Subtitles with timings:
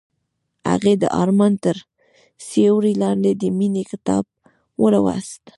[0.69, 1.75] هغې د آرمان تر
[2.47, 4.23] سیوري لاندې د مینې کتاب
[4.81, 5.41] ولوست.